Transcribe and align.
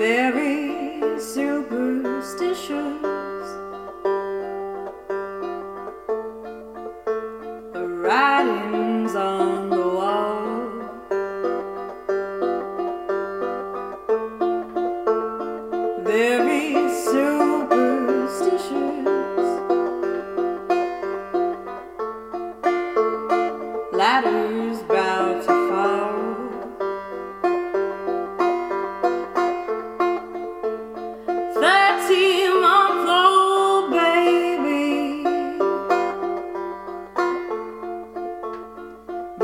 very 0.00 1.20
superstitious. 1.20 2.70
The 7.74 7.84
writings 8.02 9.14
on 9.14 9.68
the 9.68 9.88
wall. 9.98 10.40
Very 16.02 16.66
superstitious. 17.12 18.70
Ladders 23.92 24.49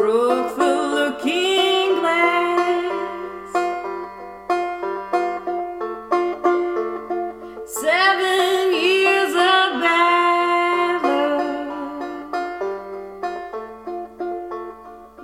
broke 0.06 0.54
the 0.56 0.72
looking 0.96 1.98
glass. 1.98 3.50
Seven 7.66 8.72
years 8.84 9.34
of 9.54 9.68
luck. 9.82 11.02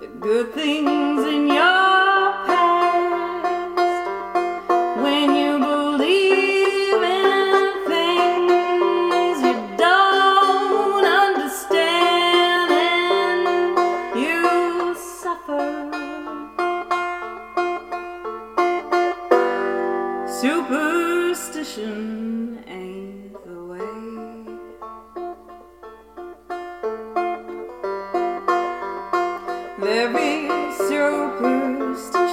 The 0.01 0.09
good 0.19 0.53
things 0.53 1.21
in 1.33 1.47
your 1.47 1.92
Superstition 20.43 21.95
ain't 22.67 23.33
the 23.47 23.59
way. 23.71 24.03
Very 29.79 30.51
superstitions 30.89 32.33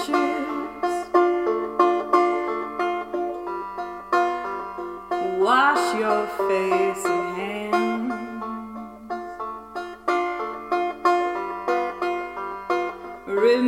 Wash 5.38 5.86
your 6.00 6.26
face 6.50 7.06
and 7.06 7.28
hands. 7.38 8.14
Rid 13.28 13.64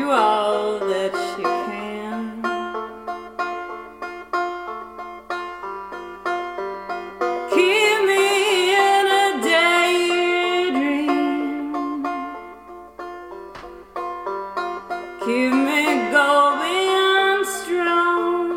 Do 0.00 0.08
all 0.10 0.78
that 0.78 1.14
you 1.38 1.44
can. 1.68 2.40
Keep 7.50 7.98
me 8.08 8.26
in 8.88 9.04
a 9.20 9.26
daydream. 9.50 11.08
Keep 15.20 15.52
me 15.68 15.82
going 16.16 17.44
strong. 17.44 18.48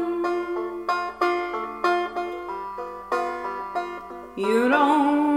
You 4.38 4.70
don't 4.70 5.33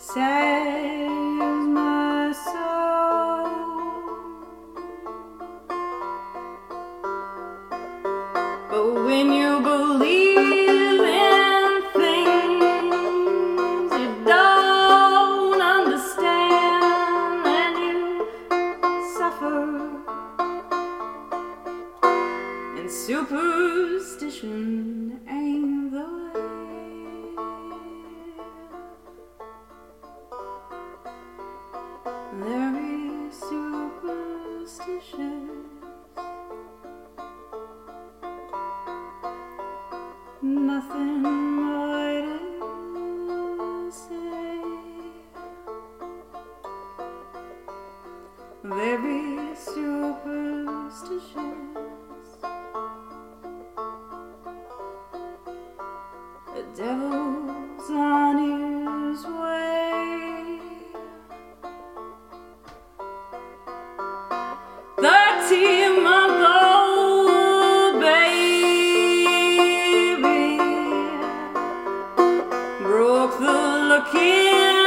Saves 0.00 1.66
my 1.74 2.32
soul. 2.32 3.50
But 8.70 8.84
when 9.04 9.32
you 9.32 9.60
believe 9.60 11.00
in 11.00 11.82
things 11.94 13.92
you 13.92 14.14
don't 14.24 15.60
understand, 15.60 17.44
then 17.44 17.76
you 17.76 18.24
suffer. 19.18 19.66
And 22.78 22.88
superstition 22.88 24.97
Very 32.48 33.30
superstitious. 33.30 35.18
Nothing 40.40 41.22
more 41.22 42.22
to 43.28 43.92
say. 43.92 44.62
Very 48.64 49.54
superstitious. 49.54 49.88
The 56.54 56.62
devil's 56.74 57.17
looking 73.98 74.77